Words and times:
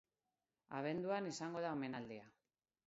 Abenduan 0.79 1.31
izango 1.33 1.65
da 1.67 1.77
omenaldia. 1.79 2.29